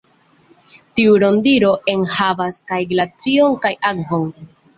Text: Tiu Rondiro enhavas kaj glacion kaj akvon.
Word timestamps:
Tiu 0.99 1.19
Rondiro 1.23 1.69
enhavas 1.93 2.59
kaj 2.73 2.81
glacion 2.95 3.61
kaj 3.67 3.73
akvon. 3.93 4.27